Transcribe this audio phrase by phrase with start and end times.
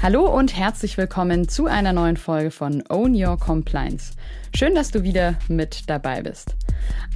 [0.00, 4.12] Hallo und herzlich willkommen zu einer neuen Folge von Own Your Compliance.
[4.54, 6.54] Schön, dass du wieder mit dabei bist.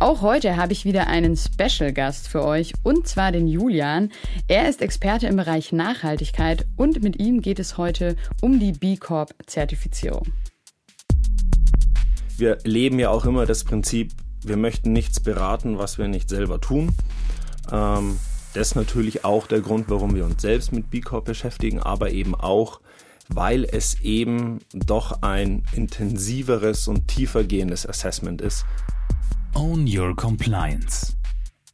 [0.01, 4.11] Auch heute habe ich wieder einen Special Gast für euch und zwar den Julian.
[4.49, 8.97] Er ist Experte im Bereich Nachhaltigkeit und mit ihm geht es heute um die B
[8.97, 10.33] Corp Zertifizierung.
[12.37, 14.11] Wir leben ja auch immer das Prinzip,
[14.45, 16.93] wir möchten nichts beraten, was wir nicht selber tun.
[17.71, 18.19] Ähm,
[18.55, 22.11] das ist natürlich auch der Grund, warum wir uns selbst mit B Corp beschäftigen, aber
[22.11, 22.81] eben auch,
[23.29, 28.67] weil es eben doch ein intensiveres und tiefergehendes Assessment ist.
[29.55, 31.15] Own Your Compliance.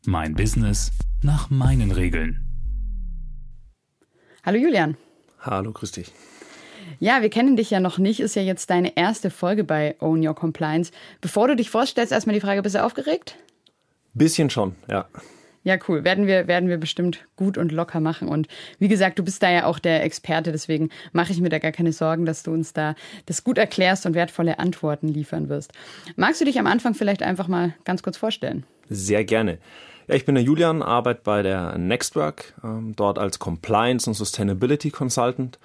[0.06, 2.44] Mein Business nach meinen Regeln.
[4.44, 4.96] Hallo Julian.
[5.40, 6.12] Hallo, grüß dich.
[7.00, 10.26] Ja, wir kennen dich ja noch nicht, ist ja jetzt deine erste Folge bei Own
[10.26, 10.92] Your Compliance.
[11.20, 13.36] Bevor du dich vorstellst, erstmal die Frage, bist du aufgeregt?
[14.14, 15.08] Bisschen schon, ja.
[15.68, 16.02] Ja, cool.
[16.02, 18.26] Werden wir, werden wir bestimmt gut und locker machen.
[18.26, 21.58] Und wie gesagt, du bist da ja auch der Experte, deswegen mache ich mir da
[21.58, 22.94] gar keine Sorgen, dass du uns da
[23.26, 25.74] das gut erklärst und wertvolle Antworten liefern wirst.
[26.16, 28.64] Magst du dich am Anfang vielleicht einfach mal ganz kurz vorstellen?
[28.88, 29.58] Sehr gerne.
[30.06, 34.88] Ja, ich bin der Julian, arbeite bei der Nextwork, ähm, dort als Compliance und Sustainability
[34.88, 35.58] Consultant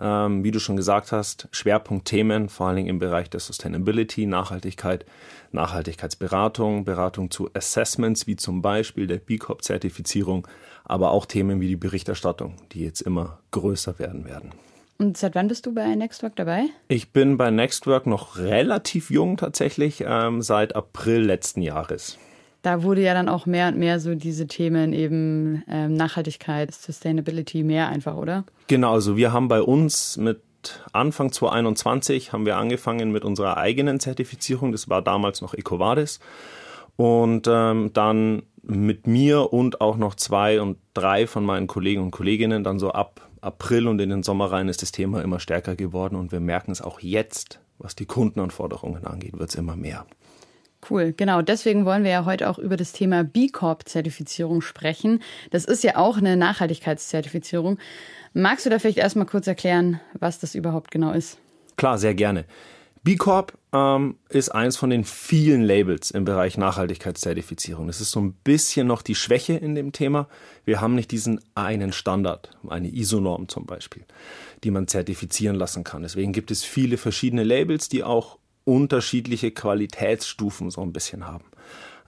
[0.00, 5.06] ähm, wie du schon gesagt hast, Schwerpunktthemen, vor allen Dingen im Bereich der Sustainability, Nachhaltigkeit,
[5.52, 10.46] Nachhaltigkeitsberatung, Beratung zu Assessments, wie zum Beispiel der B Corp-Zertifizierung,
[10.84, 14.52] aber auch Themen wie die Berichterstattung, die jetzt immer größer werden werden.
[14.98, 16.64] Und seit wann bist du bei Nextwork dabei?
[16.88, 22.18] Ich bin bei Nextwork noch relativ jung tatsächlich, ähm, seit April letzten Jahres
[22.66, 27.62] da wurde ja dann auch mehr und mehr so diese Themen eben ähm, Nachhaltigkeit, Sustainability
[27.62, 28.44] mehr einfach, oder?
[28.66, 30.40] Genau, also wir haben bei uns mit
[30.92, 34.72] Anfang 2021 haben wir angefangen mit unserer eigenen Zertifizierung.
[34.72, 36.18] Das war damals noch EcoVadis.
[36.96, 42.10] Und ähm, dann mit mir und auch noch zwei und drei von meinen Kollegen und
[42.10, 45.76] Kolleginnen dann so ab April und in den Sommer rein ist das Thema immer stärker
[45.76, 50.04] geworden und wir merken es auch jetzt, was die Kundenanforderungen angeht, wird es immer mehr.
[50.88, 51.42] Cool, genau.
[51.42, 55.22] Deswegen wollen wir ja heute auch über das Thema B Corp-Zertifizierung sprechen.
[55.50, 57.78] Das ist ja auch eine Nachhaltigkeitszertifizierung.
[58.34, 61.38] Magst du da vielleicht erstmal kurz erklären, was das überhaupt genau ist?
[61.76, 62.44] Klar, sehr gerne.
[63.02, 67.86] B Corp ähm, ist eins von den vielen Labels im Bereich Nachhaltigkeitszertifizierung.
[67.86, 70.26] Das ist so ein bisschen noch die Schwäche in dem Thema.
[70.64, 74.04] Wir haben nicht diesen einen Standard, eine ISO-Norm zum Beispiel,
[74.64, 76.02] die man zertifizieren lassen kann.
[76.02, 81.44] Deswegen gibt es viele verschiedene Labels, die auch unterschiedliche Qualitätsstufen so ein bisschen haben.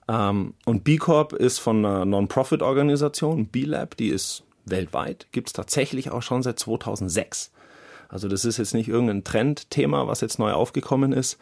[0.07, 6.11] Ähm, und B Corp ist von einer Non-Profit-Organisation, B-Lab, die ist weltweit, gibt es tatsächlich
[6.11, 7.51] auch schon seit 2006.
[8.09, 11.39] Also das ist jetzt nicht irgendein Trendthema, was jetzt neu aufgekommen ist.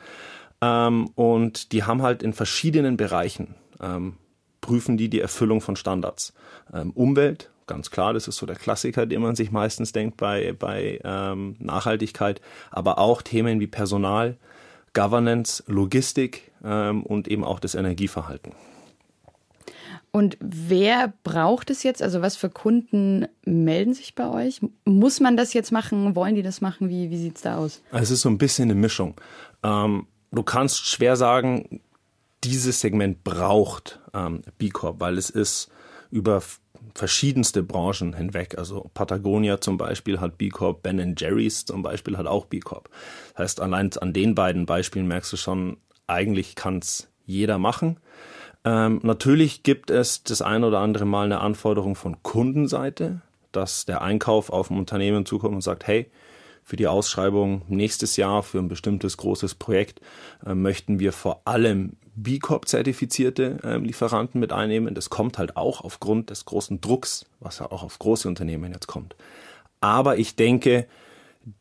[0.62, 4.18] Ähm, und die haben halt in verschiedenen Bereichen ähm,
[4.62, 6.34] prüfen die die Erfüllung von Standards.
[6.74, 10.54] Ähm, Umwelt, ganz klar, das ist so der Klassiker, den man sich meistens denkt bei,
[10.58, 12.42] bei ähm, Nachhaltigkeit,
[12.72, 14.38] aber auch Themen wie Personal,
[14.98, 18.54] Governance, Logistik ähm, und eben auch das Energieverhalten.
[20.10, 22.02] Und wer braucht es jetzt?
[22.02, 24.62] Also was für Kunden melden sich bei euch?
[24.86, 26.16] Muss man das jetzt machen?
[26.16, 26.90] Wollen die das machen?
[26.90, 27.84] Wie, wie sieht es da aus?
[27.92, 29.14] Also es ist so ein bisschen eine Mischung.
[29.62, 31.82] Ähm, du kannst schwer sagen,
[32.44, 35.70] dieses Segment braucht ähm, B Corp, weil es ist
[36.10, 36.42] über
[36.94, 38.58] verschiedenste Branchen hinweg.
[38.58, 42.90] Also Patagonia zum Beispiel hat B Corp, Ben Jerry's zum Beispiel hat auch B Corp.
[43.34, 45.78] Das heißt, allein an den beiden Beispielen merkst du schon,
[46.08, 47.98] eigentlich kann es jeder machen.
[48.64, 53.22] Ähm, natürlich gibt es das ein oder andere Mal eine Anforderung von Kundenseite,
[53.52, 56.10] dass der Einkauf auf ein Unternehmen zukommt und sagt, hey,
[56.64, 60.02] für die Ausschreibung nächstes Jahr für ein bestimmtes großes Projekt
[60.46, 64.96] äh, möchten wir vor allem B Corp-zertifizierte äh, Lieferanten mit einnehmen.
[64.96, 68.88] Das kommt halt auch aufgrund des großen Drucks, was ja auch auf große Unternehmen jetzt
[68.88, 69.16] kommt.
[69.82, 70.88] Aber ich denke,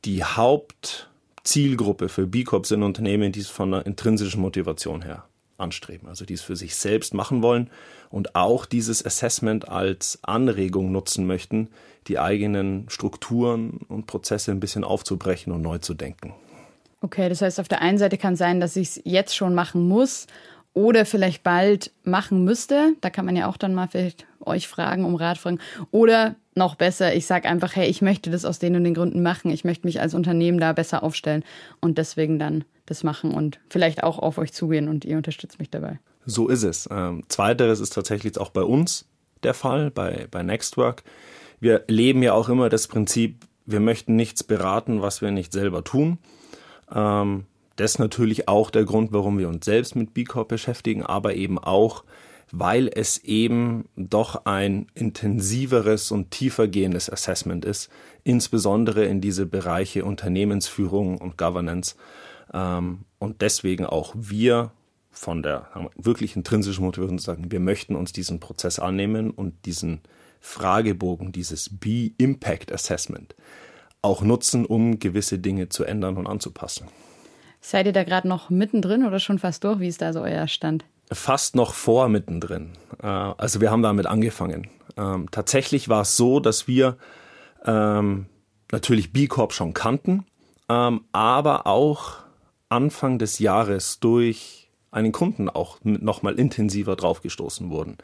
[0.06, 5.24] die Hauptzielgruppe für B Corp sind Unternehmen, die es von einer intrinsischen Motivation her
[5.58, 7.70] anstreben, also die es für sich selbst machen wollen
[8.10, 11.68] und auch dieses Assessment als Anregung nutzen möchten,
[12.08, 16.34] die eigenen Strukturen und Prozesse ein bisschen aufzubrechen und neu zu denken.
[17.01, 19.87] Okay, das heißt, auf der einen Seite kann sein, dass ich es jetzt schon machen
[19.87, 20.27] muss
[20.72, 22.95] oder vielleicht bald machen müsste.
[23.01, 25.59] Da kann man ja auch dann mal vielleicht euch fragen, um Rat fragen.
[25.91, 29.22] Oder noch besser, ich sage einfach, hey, ich möchte das aus den und den Gründen
[29.22, 29.51] machen.
[29.51, 31.45] Ich möchte mich als Unternehmen da besser aufstellen
[31.81, 35.71] und deswegen dann das machen und vielleicht auch auf euch zugehen und ihr unterstützt mich
[35.71, 35.98] dabei.
[36.25, 36.89] So ist es.
[36.91, 39.07] Ähm, zweiteres ist tatsächlich auch bei uns
[39.43, 41.03] der Fall, bei, bei Nextwork.
[41.60, 45.84] Wir leben ja auch immer das Prinzip, wir möchten nichts beraten, was wir nicht selber
[45.84, 46.19] tun.
[46.92, 47.44] Ähm,
[47.77, 51.34] das ist natürlich auch der Grund, warum wir uns selbst mit B Corp beschäftigen, aber
[51.34, 52.04] eben auch,
[52.50, 57.91] weil es eben doch ein intensiveres und tiefergehendes Assessment ist,
[58.24, 61.97] insbesondere in diese Bereiche Unternehmensführung und Governance.
[62.54, 64.72] Ähm, und deswegen auch wir
[65.10, 70.00] von der wirklich intrinsischen Motivation sagen, wir möchten uns diesen Prozess annehmen und diesen
[70.41, 73.34] Fragebogen, dieses B-Impact Assessment
[74.03, 76.89] auch nutzen, um gewisse Dinge zu ändern und anzupassen.
[77.60, 79.81] Seid ihr da gerade noch mittendrin oder schon fast durch?
[79.81, 80.84] Wie ist da so euer Stand?
[81.10, 82.72] Fast noch vor mittendrin.
[83.03, 84.69] Äh, also wir haben damit angefangen.
[84.97, 86.97] Ähm, tatsächlich war es so, dass wir
[87.65, 88.27] ähm,
[88.71, 90.27] natürlich B Corp schon kannten,
[90.69, 92.19] ähm, aber auch
[92.69, 97.98] Anfang des Jahres durch einen Kunden auch nochmal intensiver draufgestoßen wurden.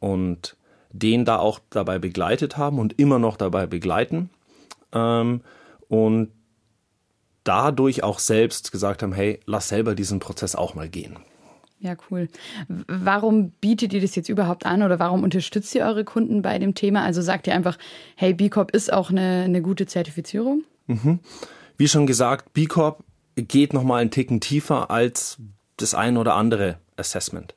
[0.00, 0.56] Und
[0.90, 4.30] den da auch dabei begleitet haben und immer noch dabei begleiten.
[4.92, 5.42] Ähm,
[5.88, 6.30] und
[7.44, 11.18] dadurch auch selbst gesagt haben, hey, lass selber diesen Prozess auch mal gehen.
[11.80, 12.28] Ja, cool.
[12.68, 16.74] Warum bietet ihr das jetzt überhaupt an oder warum unterstützt ihr eure Kunden bei dem
[16.74, 17.04] Thema?
[17.04, 17.78] Also sagt ihr einfach,
[18.16, 20.64] hey, B Corp ist auch eine, eine gute Zertifizierung?
[20.88, 21.20] Mhm.
[21.76, 23.04] Wie schon gesagt, B Corp
[23.36, 25.38] geht nochmal einen Ticken tiefer als
[25.76, 27.54] das ein oder andere Assessment.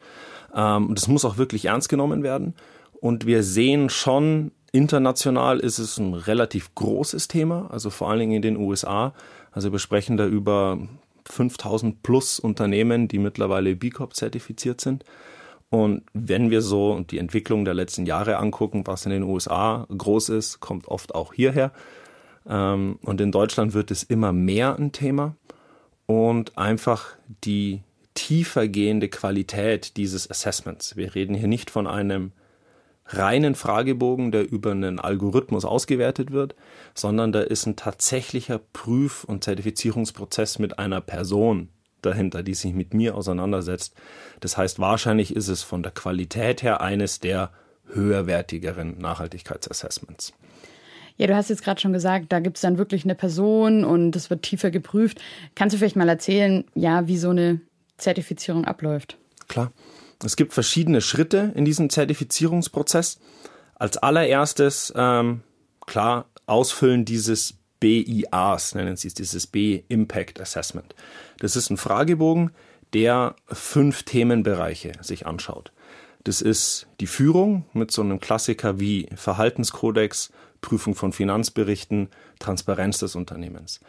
[0.53, 2.53] Ähm, das muss auch wirklich ernst genommen werden.
[2.99, 8.33] Und wir sehen schon, international ist es ein relativ großes Thema, also vor allen Dingen
[8.33, 9.13] in den USA.
[9.51, 10.79] Also wir sprechen da über
[11.25, 15.03] 5000 plus Unternehmen, die mittlerweile B Corp zertifiziert sind.
[15.69, 20.29] Und wenn wir so die Entwicklung der letzten Jahre angucken, was in den USA groß
[20.29, 21.71] ist, kommt oft auch hierher.
[22.47, 25.35] Ähm, und in Deutschland wird es immer mehr ein Thema.
[26.07, 27.15] Und einfach
[27.45, 27.83] die
[28.15, 30.97] tiefergehende Qualität dieses Assessments.
[30.97, 32.33] Wir reden hier nicht von einem
[33.13, 36.55] reinen Fragebogen, der über einen Algorithmus ausgewertet wird,
[36.93, 41.69] sondern da ist ein tatsächlicher Prüf- und Zertifizierungsprozess mit einer Person
[42.01, 43.93] dahinter, die sich mit mir auseinandersetzt.
[44.39, 47.51] Das heißt, wahrscheinlich ist es von der Qualität her eines der
[47.93, 50.33] höherwertigeren Nachhaltigkeitsassessments.
[51.17, 54.15] Ja, du hast jetzt gerade schon gesagt, da gibt es dann wirklich eine Person und
[54.15, 55.21] es wird tiefer geprüft.
[55.55, 57.61] Kannst du vielleicht mal erzählen, ja, wie so eine
[57.97, 59.17] Zertifizierung abläuft?
[59.47, 59.71] Klar.
[60.23, 63.19] Es gibt verschiedene Schritte in diesem Zertifizierungsprozess.
[63.75, 65.41] Als allererstes, ähm,
[65.85, 70.95] klar, Ausfüllen dieses BIAs, nennen sie es, dieses B-Impact Assessment.
[71.39, 72.51] Das ist ein Fragebogen,
[72.93, 75.71] der fünf Themenbereiche sich anschaut.
[76.23, 80.31] Das ist die Führung mit so einem Klassiker wie Verhaltenskodex,
[80.61, 83.79] Prüfung von Finanzberichten, Transparenz des Unternehmens.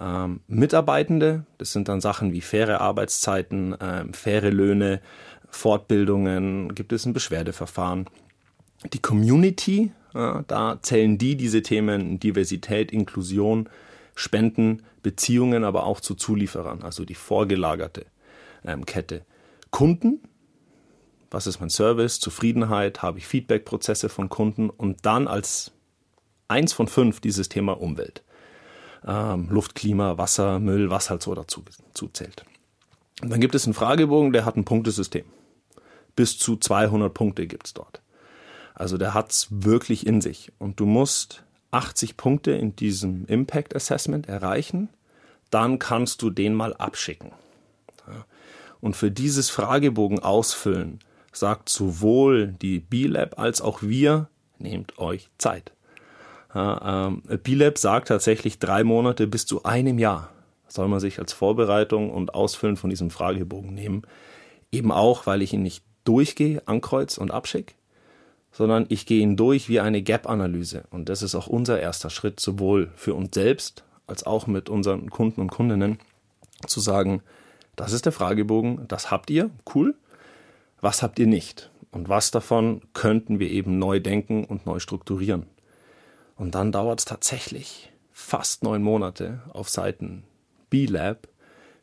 [0.00, 5.02] Ähm, Mitarbeitende, das sind dann Sachen wie faire Arbeitszeiten, ähm, faire Löhne,
[5.52, 8.06] Fortbildungen, gibt es ein Beschwerdeverfahren.
[8.92, 13.68] Die Community, äh, da zählen die diese Themen Diversität, Inklusion,
[14.14, 18.06] Spenden, Beziehungen, aber auch zu Zulieferern, also die vorgelagerte
[18.64, 19.24] ähm, Kette.
[19.70, 20.20] Kunden,
[21.30, 25.72] was ist mein Service, Zufriedenheit, habe ich Feedbackprozesse von Kunden und dann als
[26.48, 28.22] eins von fünf dieses Thema Umwelt.
[29.06, 31.62] Ähm, Luft, Klima, Wasser, Müll, was halt so dazu
[32.12, 32.44] zählt.
[33.20, 35.24] Und dann gibt es einen Fragebogen, der hat ein Punktesystem.
[36.16, 38.00] Bis zu 200 Punkte gibt's dort.
[38.74, 40.52] Also der hat's wirklich in sich.
[40.58, 44.88] Und du musst 80 Punkte in diesem Impact Assessment erreichen.
[45.50, 47.32] Dann kannst du den mal abschicken.
[48.80, 50.98] Und für dieses Fragebogen ausfüllen
[51.32, 55.72] sagt sowohl die B-Lab als auch wir, nehmt euch Zeit.
[56.54, 60.32] Ähm, B-Lab sagt tatsächlich drei Monate bis zu einem Jahr
[60.72, 64.02] soll man sich als Vorbereitung und Ausfüllen von diesem Fragebogen nehmen.
[64.70, 67.74] Eben auch, weil ich ihn nicht durchgehe, ankreuz und abschick,
[68.50, 70.84] sondern ich gehe ihn durch wie eine Gap-Analyse.
[70.90, 75.10] Und das ist auch unser erster Schritt, sowohl für uns selbst als auch mit unseren
[75.10, 75.98] Kunden und Kundinnen,
[76.66, 77.22] zu sagen,
[77.76, 79.94] das ist der Fragebogen, das habt ihr, cool.
[80.80, 81.70] Was habt ihr nicht?
[81.90, 85.46] Und was davon könnten wir eben neu denken und neu strukturieren?
[86.36, 90.24] Und dann dauert es tatsächlich fast neun Monate auf Seiten
[90.70, 91.28] B-Lab,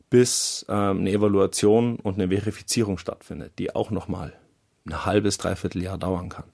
[0.09, 4.33] bis ähm, eine Evaluation und eine Verifizierung stattfindet, die auch nochmal
[4.85, 6.45] ein halbes, dreiviertel Jahr dauern kann.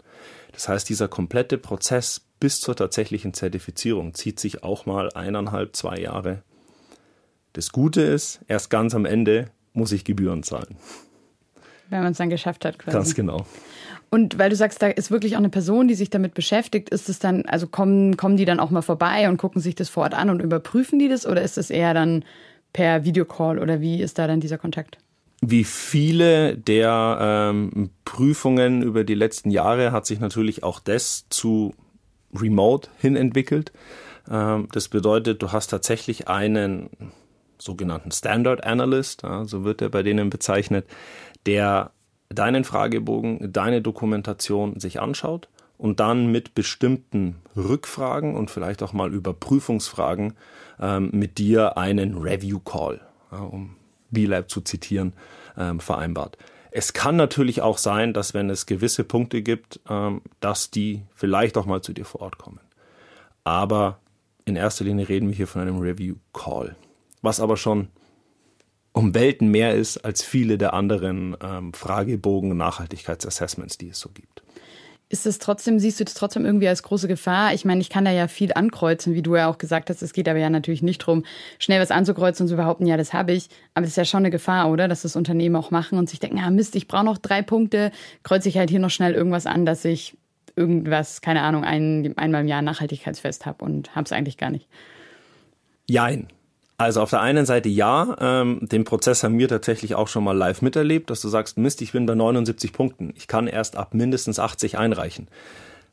[0.52, 5.98] Das heißt, dieser komplette Prozess bis zur tatsächlichen Zertifizierung zieht sich auch mal eineinhalb, zwei
[5.98, 6.44] Jahre.
[7.54, 10.78] Das Gute ist, erst ganz am Ende muss ich Gebühren zahlen.
[11.90, 12.96] Wenn man es dann geschafft hat, quasi.
[12.96, 13.46] Ganz genau.
[14.10, 17.10] Und weil du sagst, da ist wirklich auch eine Person, die sich damit beschäftigt, ist
[17.10, 20.04] es dann, also kommen, kommen die dann auch mal vorbei und gucken sich das vor
[20.04, 22.24] Ort an und überprüfen die das oder ist es eher dann
[22.76, 24.98] per Videocall oder wie ist da dann dieser Kontakt?
[25.40, 31.74] Wie viele der ähm, Prüfungen über die letzten Jahre hat sich natürlich auch das zu
[32.36, 33.72] Remote hin entwickelt.
[34.30, 36.90] Ähm, das bedeutet, du hast tatsächlich einen
[37.58, 40.86] sogenannten Standard Analyst, ja, so wird er bei denen bezeichnet,
[41.46, 41.92] der
[42.28, 49.14] deinen Fragebogen, deine Dokumentation sich anschaut und dann mit bestimmten Rückfragen und vielleicht auch mal
[49.14, 50.34] Überprüfungsfragen
[50.80, 53.02] ähm, mit dir einen Review Call,
[53.32, 53.76] ja, um
[54.12, 55.14] B-Lab zu zitieren,
[55.58, 56.38] ähm, vereinbart.
[56.72, 61.58] Es kann natürlich auch sein, dass wenn es gewisse Punkte gibt, ähm, dass die vielleicht
[61.58, 62.60] auch mal zu dir vor Ort kommen.
[63.44, 64.00] Aber
[64.46, 66.76] in erster Linie reden wir hier von einem Review Call,
[67.22, 67.90] was aber schon
[68.92, 74.45] um Welten mehr ist als viele der anderen ähm, Fragebogen Nachhaltigkeitsassessments, die es so gibt.
[75.08, 77.54] Ist es trotzdem, siehst du das trotzdem irgendwie als große Gefahr?
[77.54, 80.02] Ich meine, ich kann da ja viel ankreuzen, wie du ja auch gesagt hast.
[80.02, 81.24] Es geht aber ja natürlich nicht darum,
[81.60, 83.50] schnell was anzukreuzen und zu behaupten, ja, das habe ich.
[83.76, 84.88] Aber das ist ja schon eine Gefahr, oder?
[84.88, 87.92] Dass das Unternehmen auch machen und sich denken, ah Mist, ich brauche noch drei Punkte,
[88.24, 90.18] kreuze ich halt hier noch schnell irgendwas an, dass ich
[90.56, 94.68] irgendwas, keine Ahnung, ein, einmal im Jahr Nachhaltigkeitsfest habe und habe es eigentlich gar nicht.
[95.88, 96.28] Jein.
[96.78, 100.36] Also auf der einen Seite ja, ähm, den Prozess haben wir tatsächlich auch schon mal
[100.36, 103.14] live miterlebt, dass du sagst, Mist, ich bin bei 79 Punkten.
[103.16, 105.30] Ich kann erst ab mindestens 80 einreichen.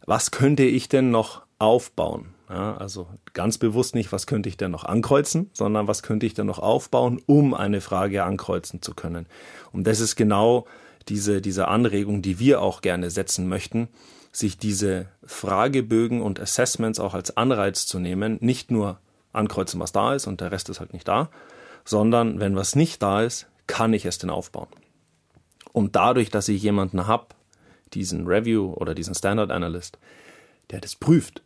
[0.05, 2.35] Was könnte ich denn noch aufbauen?
[2.51, 6.35] Ja, also ganz bewusst nicht, was könnte ich denn noch ankreuzen, sondern was könnte ich
[6.35, 9.27] denn noch aufbauen, um eine Frage ankreuzen zu können.
[9.73, 10.67] Und das ist genau
[11.09, 13.89] diese, diese Anregung, die wir auch gerne setzen möchten,
[14.33, 18.99] sich diese Fragebögen und Assessments auch als Anreiz zu nehmen, nicht nur
[19.33, 21.31] ankreuzen, was da ist und der Rest ist halt nicht da,
[21.85, 24.69] sondern wenn was nicht da ist, kann ich es denn aufbauen.
[25.73, 27.27] Und dadurch, dass ich jemanden habe,
[27.95, 29.99] diesen Review oder diesen Standard Analyst,
[30.71, 31.43] der das prüft,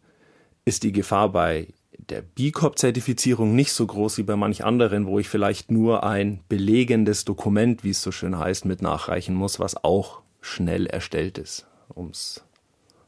[0.64, 5.18] ist die Gefahr bei der B Corp-Zertifizierung nicht so groß wie bei manch anderen, wo
[5.18, 9.82] ich vielleicht nur ein belegendes Dokument, wie es so schön heißt, mit nachreichen muss, was
[9.82, 12.44] auch schnell erstellt ist, um es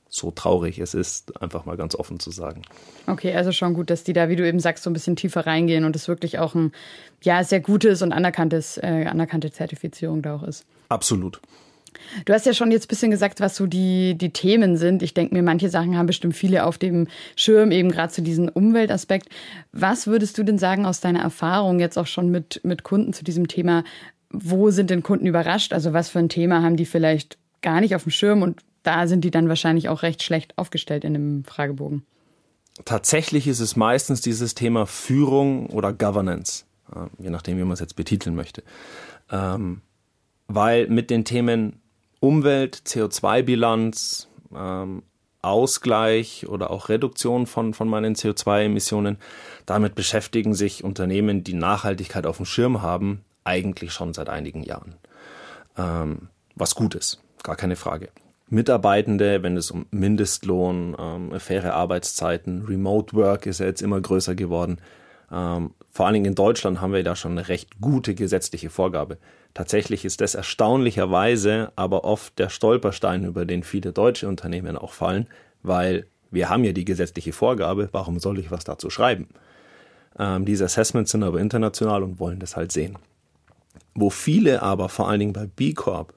[0.09, 2.63] so traurig es ist, einfach mal ganz offen zu sagen.
[3.07, 5.47] Okay, also schon gut, dass die da, wie du eben sagst, so ein bisschen tiefer
[5.47, 6.73] reingehen und es wirklich auch ein
[7.23, 10.65] ja sehr gutes und anerkanntes, äh, anerkannte Zertifizierung da auch ist.
[10.89, 11.41] Absolut.
[12.25, 15.03] Du hast ja schon jetzt ein bisschen gesagt, was so die, die Themen sind.
[15.03, 18.49] Ich denke mir, manche Sachen haben bestimmt viele auf dem Schirm, eben gerade zu diesem
[18.49, 19.29] Umweltaspekt.
[19.73, 23.25] Was würdest du denn sagen aus deiner Erfahrung jetzt auch schon mit, mit Kunden zu
[23.25, 23.85] diesem Thema?
[24.31, 25.73] Wo sind denn Kunden überrascht?
[25.73, 29.07] Also was für ein Thema haben die vielleicht gar nicht auf dem Schirm und da
[29.07, 32.07] sind die dann wahrscheinlich auch recht schlecht aufgestellt in dem Fragebogen.
[32.87, 36.65] Tatsächlich ist es meistens dieses Thema Führung oder Governance,
[36.95, 38.63] äh, je nachdem, wie man es jetzt betiteln möchte.
[39.31, 39.83] Ähm,
[40.47, 41.83] weil mit den Themen
[42.21, 45.03] Umwelt, CO2-Bilanz, ähm,
[45.43, 49.19] Ausgleich oder auch Reduktion von, von meinen CO2-Emissionen,
[49.67, 54.95] damit beschäftigen sich Unternehmen, die Nachhaltigkeit auf dem Schirm haben, eigentlich schon seit einigen Jahren.
[55.77, 58.09] Ähm, was gut ist, gar keine Frage.
[58.51, 64.35] Mitarbeitende, wenn es um Mindestlohn, ähm, faire Arbeitszeiten, Remote Work ist ja jetzt immer größer
[64.35, 64.79] geworden.
[65.31, 69.19] Ähm, vor allen Dingen in Deutschland haben wir da schon eine recht gute gesetzliche Vorgabe.
[69.53, 75.27] Tatsächlich ist das erstaunlicherweise aber oft der Stolperstein, über den viele deutsche Unternehmen auch fallen,
[75.63, 79.29] weil wir haben ja die gesetzliche Vorgabe, warum soll ich was dazu schreiben?
[80.19, 82.97] Ähm, diese Assessments sind aber international und wollen das halt sehen.
[83.95, 86.15] Wo viele aber vor allen Dingen bei B Corp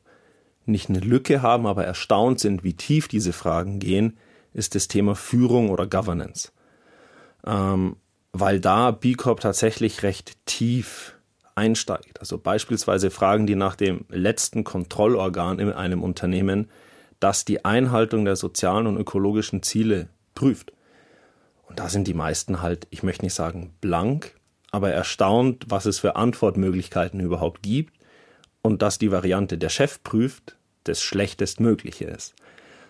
[0.66, 4.18] nicht eine Lücke haben, aber erstaunt sind, wie tief diese Fragen gehen,
[4.54, 6.52] ist das Thema Führung oder Governance.
[7.46, 7.96] Ähm,
[8.34, 11.16] weil da B Corp tatsächlich recht tief
[11.56, 12.20] einsteigt.
[12.20, 16.70] Also beispielsweise Fragen, die nach dem letzten Kontrollorgan in einem Unternehmen,
[17.20, 20.74] das die Einhaltung der sozialen und ökologischen Ziele prüft.
[21.68, 24.36] Und da sind die meisten halt, ich möchte nicht sagen blank,
[24.72, 28.01] aber erstaunt, was es für Antwortmöglichkeiten überhaupt gibt
[28.62, 32.34] und dass die Variante der Chef prüft das schlechtestmögliche ist,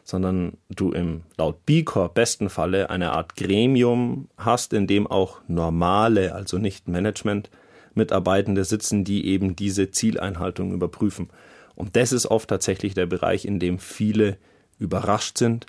[0.04, 5.42] sondern du im laut B Corp besten Falle eine Art Gremium hast, in dem auch
[5.48, 7.50] normale, also nicht Management
[7.94, 11.30] Mitarbeitende sitzen, die eben diese Zieleinhaltung überprüfen.
[11.76, 14.38] Und das ist oft tatsächlich der Bereich, in dem viele
[14.80, 15.66] überrascht sind,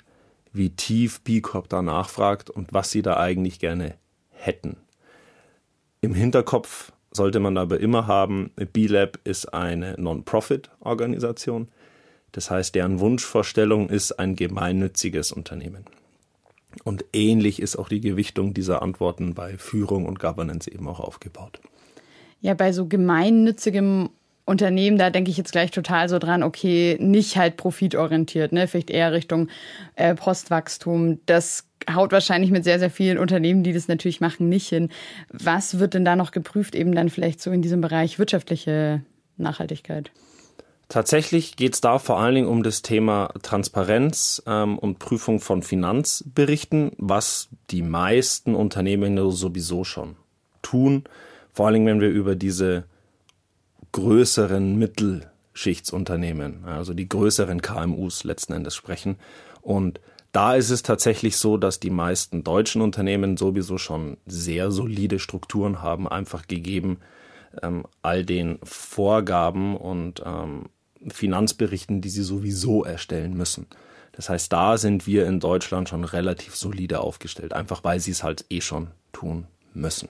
[0.53, 3.95] wie tief B Corp da nachfragt und was sie da eigentlich gerne
[4.29, 4.77] hätten.
[6.01, 11.67] Im Hinterkopf sollte man aber immer haben, B-Lab ist eine Non-Profit-Organisation.
[12.31, 15.85] Das heißt, deren Wunschvorstellung ist ein gemeinnütziges Unternehmen.
[16.83, 21.61] Und ähnlich ist auch die Gewichtung dieser Antworten bei Führung und Governance eben auch aufgebaut.
[22.41, 24.09] Ja, bei so gemeinnützigem
[24.45, 28.89] Unternehmen, da denke ich jetzt gleich total so dran, okay, nicht halt profitorientiert, ne, vielleicht
[28.89, 29.47] eher Richtung
[29.95, 31.19] äh, Postwachstum.
[31.25, 34.89] Das haut wahrscheinlich mit sehr, sehr vielen Unternehmen, die das natürlich machen, nicht hin.
[35.29, 39.03] Was wird denn da noch geprüft, eben dann vielleicht so in diesem Bereich wirtschaftliche
[39.37, 40.11] Nachhaltigkeit?
[40.89, 45.63] Tatsächlich geht es da vor allen Dingen um das Thema Transparenz ähm, und Prüfung von
[45.63, 50.17] Finanzberichten, was die meisten Unternehmen sowieso schon
[50.61, 51.05] tun.
[51.53, 52.83] Vor allen Dingen, wenn wir über diese
[53.93, 59.17] größeren Mittel Mittelschichtsunternehmen, also die größeren KMUs letzten Endes sprechen.
[59.61, 59.99] Und
[60.31, 65.81] da ist es tatsächlich so, dass die meisten deutschen Unternehmen sowieso schon sehr solide Strukturen
[65.81, 66.97] haben, einfach gegeben
[67.61, 70.69] ähm, all den Vorgaben und ähm,
[71.07, 73.67] Finanzberichten, die sie sowieso erstellen müssen.
[74.13, 78.23] Das heißt, da sind wir in Deutschland schon relativ solide aufgestellt, einfach weil sie es
[78.23, 80.09] halt eh schon tun müssen.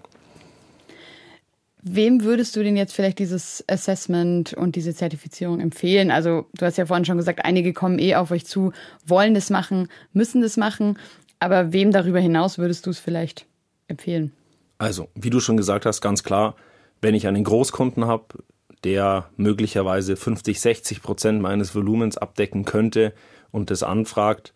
[1.85, 6.11] Wem würdest du denn jetzt vielleicht dieses Assessment und diese Zertifizierung empfehlen?
[6.11, 8.71] Also du hast ja vorhin schon gesagt, einige kommen eh auf euch zu,
[9.05, 10.97] wollen das machen, müssen das machen.
[11.39, 13.45] Aber wem darüber hinaus würdest du es vielleicht
[13.89, 14.31] empfehlen?
[14.77, 16.55] Also, wie du schon gesagt hast, ganz klar,
[17.01, 18.43] wenn ich einen Großkunden habe,
[18.85, 23.13] der möglicherweise 50, 60 Prozent meines Volumens abdecken könnte
[23.51, 24.53] und das anfragt,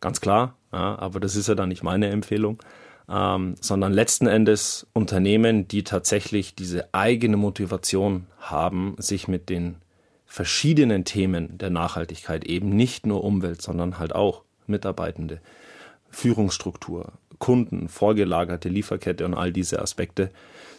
[0.00, 2.62] ganz klar, ja, aber das ist ja dann nicht meine Empfehlung
[3.08, 9.76] ähm, sondern letzten Endes Unternehmen, die tatsächlich diese eigene Motivation haben, sich mit den
[10.26, 15.40] verschiedenen Themen der Nachhaltigkeit eben nicht nur Umwelt, sondern halt auch Mitarbeitende,
[16.10, 20.30] Führungsstruktur, Kunden, vorgelagerte Lieferkette und all diese Aspekte,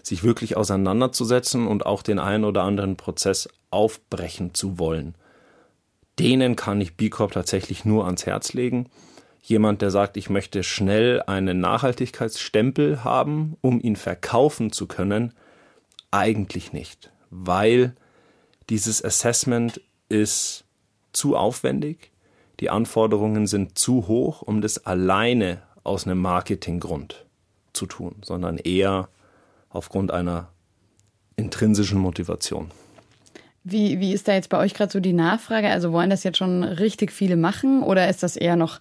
[0.04, 5.16] sich wirklich auseinanderzusetzen und auch den einen oder anderen Prozess aufbrechen zu wollen.
[6.20, 8.90] Denen kann ich B Corp tatsächlich nur ans Herz legen
[9.50, 15.34] jemand, der sagt, ich möchte schnell einen Nachhaltigkeitsstempel haben, um ihn verkaufen zu können,
[16.12, 17.94] eigentlich nicht, weil
[18.70, 20.66] dieses Assessment ist
[21.14, 22.12] zu aufwendig,
[22.60, 27.26] die Anforderungen sind zu hoch, um das alleine aus einem Marketinggrund
[27.74, 29.10] zu tun, sondern eher
[29.70, 30.50] aufgrund einer
[31.36, 32.72] intrinsischen Motivation.
[33.64, 35.70] Wie, wie ist da jetzt bei euch gerade so die Nachfrage?
[35.70, 38.80] Also wollen das jetzt schon richtig viele machen oder ist das eher noch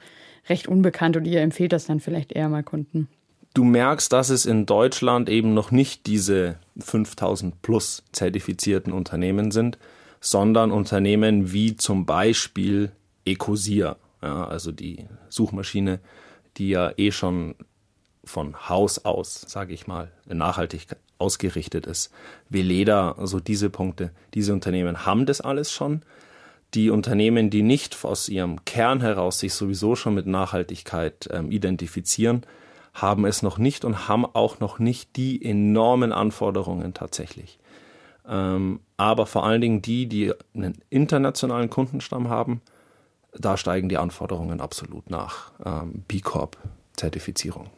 [0.48, 3.08] recht unbekannt und ihr empfehlt das dann vielleicht eher mal Kunden.
[3.54, 9.78] Du merkst, dass es in Deutschland eben noch nicht diese 5000 plus zertifizierten Unternehmen sind,
[10.20, 12.92] sondern Unternehmen wie zum Beispiel
[13.24, 16.00] Ecosia, ja, also die Suchmaschine,
[16.58, 17.54] die ja eh schon
[18.24, 20.88] von Haus aus, sage ich mal, nachhaltig
[21.18, 22.10] ausgerichtet ist.
[22.50, 26.02] Veleda, also diese Punkte, diese Unternehmen haben das alles schon
[26.74, 32.42] die Unternehmen, die nicht aus ihrem Kern heraus sich sowieso schon mit Nachhaltigkeit ähm, identifizieren,
[32.92, 37.58] haben es noch nicht und haben auch noch nicht die enormen Anforderungen tatsächlich.
[38.28, 42.60] Ähm, aber vor allen Dingen die, die einen internationalen Kundenstamm haben,
[43.32, 47.70] da steigen die Anforderungen absolut nach ähm, B Corp-Zertifizierung.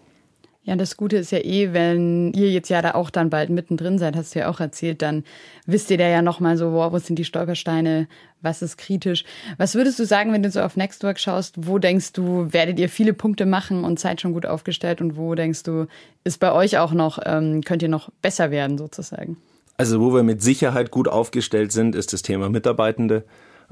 [0.68, 3.98] Ja, das Gute ist ja eh, wenn ihr jetzt ja da auch dann bald mittendrin
[3.98, 5.24] seid, hast du ja auch erzählt, dann
[5.64, 8.06] wisst ihr da ja nochmal so, wo, wo sind die Stolpersteine,
[8.42, 9.24] was ist kritisch.
[9.56, 12.90] Was würdest du sagen, wenn du so auf Nextwork schaust, wo denkst du, werdet ihr
[12.90, 15.86] viele Punkte machen und seid schon gut aufgestellt und wo denkst du,
[16.22, 19.38] ist bei euch auch noch, ähm, könnt ihr noch besser werden sozusagen?
[19.78, 23.24] Also wo wir mit Sicherheit gut aufgestellt sind, ist das Thema Mitarbeitende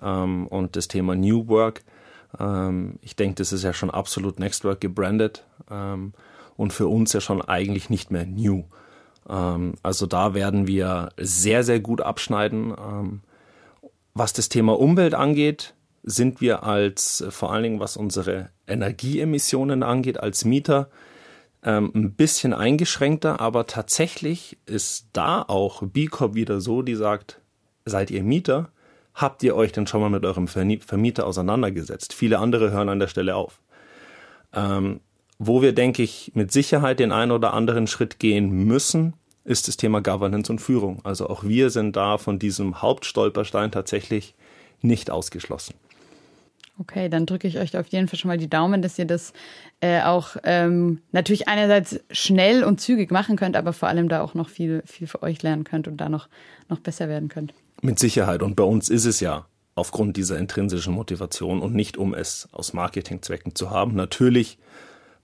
[0.03, 1.83] ähm, und das Thema New Work.
[2.41, 5.45] Ähm, ich denke, das ist ja schon absolut Nextwork gebrandet.
[6.57, 8.65] Und für uns ja schon eigentlich nicht mehr new.
[9.29, 12.75] Ähm, also da werden wir sehr, sehr gut abschneiden.
[12.79, 13.21] Ähm,
[14.15, 20.21] was das Thema Umwelt angeht, sind wir als, vor allen Dingen was unsere Energieemissionen angeht,
[20.21, 20.89] als Mieter
[21.67, 27.41] ähm, ein bisschen eingeschränkter, aber tatsächlich ist da auch B Corp wieder so, die sagt,
[27.85, 28.71] seid ihr Mieter?
[29.15, 32.13] Habt ihr euch denn schon mal mit eurem Vermieter auseinandergesetzt?
[32.13, 33.61] Viele andere hören an der Stelle auf.
[34.53, 35.01] Ähm,
[35.39, 39.77] wo wir, denke ich, mit Sicherheit den einen oder anderen Schritt gehen müssen, ist das
[39.77, 41.01] Thema Governance und Führung.
[41.05, 44.35] Also auch wir sind da von diesem Hauptstolperstein tatsächlich
[44.83, 45.75] nicht ausgeschlossen.
[46.79, 49.33] Okay, dann drücke ich euch auf jeden Fall schon mal die Daumen, dass ihr das
[49.81, 54.35] äh, auch ähm, natürlich einerseits schnell und zügig machen könnt, aber vor allem da auch
[54.35, 56.29] noch viel, viel für euch lernen könnt und da noch,
[56.69, 57.55] noch besser werden könnt.
[57.81, 58.43] Mit Sicherheit.
[58.43, 62.75] Und bei uns ist es ja aufgrund dieser intrinsischen Motivation und nicht um es aus
[62.75, 63.95] Marketingzwecken zu haben.
[63.95, 64.59] Natürlich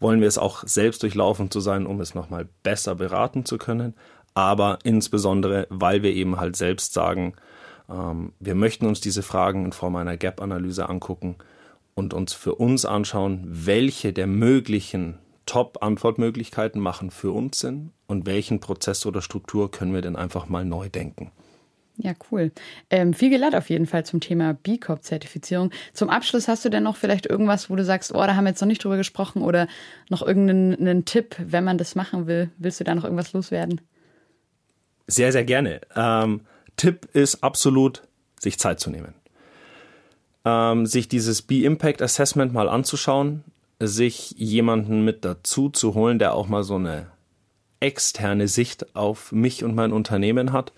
[0.02, 3.94] wollen wir es auch selbst durchlaufen zu sein, um es nochmal besser beraten zu können.
[4.34, 7.34] Aber insbesondere, weil wir eben halt selbst sagen,
[7.88, 11.36] ähm, wir möchten uns diese Fragen in Form einer Gap-Analyse angucken
[11.94, 18.60] und uns für uns anschauen, welche der möglichen Top-Antwortmöglichkeiten machen für uns Sinn und welchen
[18.60, 21.32] Prozess oder Struktur können wir denn einfach mal neu denken.
[21.98, 22.52] Ja, cool.
[22.90, 25.70] Ähm, viel gelernt auf jeden Fall zum Thema B Corp-Zertifizierung.
[25.92, 28.50] Zum Abschluss hast du denn noch vielleicht irgendwas, wo du sagst, oh, da haben wir
[28.50, 29.68] jetzt noch nicht drüber gesprochen oder
[30.08, 32.50] noch irgendeinen Tipp, wenn man das machen will?
[32.56, 33.80] Willst du da noch irgendwas loswerden?
[35.06, 35.82] Sehr, sehr gerne.
[35.94, 36.40] Ähm,
[36.76, 38.02] Tipp ist absolut,
[38.40, 39.14] sich Zeit zu nehmen.
[40.44, 43.44] Ähm, sich dieses B-Impact Assessment mal anzuschauen,
[43.78, 47.08] sich jemanden mit dazu zu holen, der auch mal so eine
[47.80, 50.72] externe Sicht auf mich und mein Unternehmen hat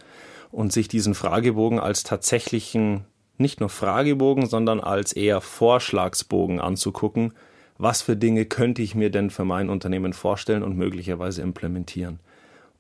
[0.54, 3.04] und sich diesen Fragebogen als tatsächlichen,
[3.38, 7.32] nicht nur Fragebogen, sondern als eher Vorschlagsbogen anzugucken.
[7.76, 12.20] Was für Dinge könnte ich mir denn für mein Unternehmen vorstellen und möglicherweise implementieren?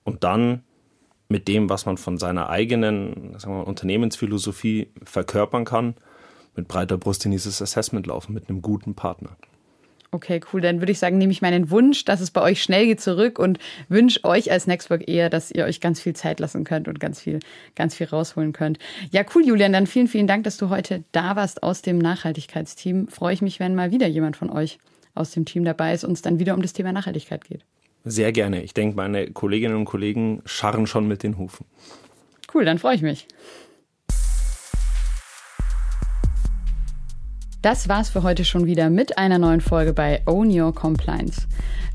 [0.04, 0.62] Und dann
[1.28, 5.96] mit dem, was man von seiner eigenen mal, Unternehmensphilosophie verkörpern kann,
[6.54, 9.36] mit breiter Brust in dieses Assessment laufen, mit einem guten Partner.
[10.14, 10.60] Okay, cool.
[10.60, 13.40] Dann würde ich sagen, nehme ich meinen Wunsch, dass es bei euch schnell geht, zurück
[13.40, 17.00] und wünsche euch als Nextwork eher, dass ihr euch ganz viel Zeit lassen könnt und
[17.00, 17.40] ganz viel,
[17.74, 18.78] ganz viel rausholen könnt.
[19.10, 19.72] Ja, cool, Julian.
[19.72, 23.08] Dann vielen, vielen Dank, dass du heute da warst aus dem Nachhaltigkeitsteam.
[23.08, 24.78] Freue ich mich, wenn mal wieder jemand von euch
[25.16, 27.64] aus dem Team dabei ist und es dann wieder um das Thema Nachhaltigkeit geht.
[28.04, 28.62] Sehr gerne.
[28.62, 31.66] Ich denke, meine Kolleginnen und Kollegen scharren schon mit den Hufen.
[32.54, 33.26] Cool, dann freue ich mich.
[37.64, 41.46] Das war's für heute schon wieder mit einer neuen Folge bei Own Your Compliance.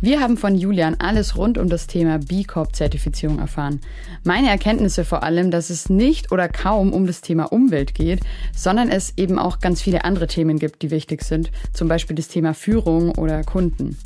[0.02, 3.82] Wir haben von Julian alles rund um das Thema B Corp Zertifizierung erfahren.
[4.24, 8.22] Meine Erkenntnisse vor allem, dass es nicht oder kaum um das Thema Umwelt geht,
[8.56, 12.30] sondern es eben auch ganz viele andere Themen gibt, die wichtig sind, zum Beispiel das
[12.30, 13.98] Thema Führung oder Kunden.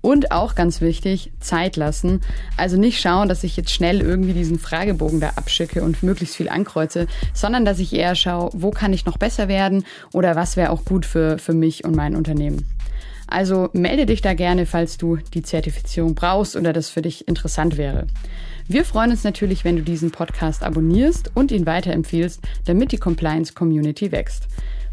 [0.00, 2.20] Und auch ganz wichtig, Zeit lassen.
[2.56, 6.48] Also nicht schauen, dass ich jetzt schnell irgendwie diesen Fragebogen da abschicke und möglichst viel
[6.48, 10.70] ankreuze, sondern dass ich eher schaue, wo kann ich noch besser werden oder was wäre
[10.70, 12.66] auch gut für, für mich und mein Unternehmen.
[13.30, 17.76] Also melde dich da gerne, falls du die Zertifizierung brauchst oder das für dich interessant
[17.76, 18.06] wäre.
[18.68, 23.52] Wir freuen uns natürlich, wenn du diesen Podcast abonnierst und ihn weiterempfiehlst, damit die Compliance
[23.52, 24.46] Community wächst.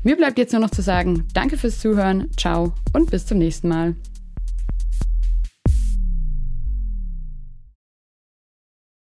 [0.03, 3.67] Mir bleibt jetzt nur noch zu sagen, danke fürs Zuhören, ciao und bis zum nächsten
[3.67, 3.95] Mal.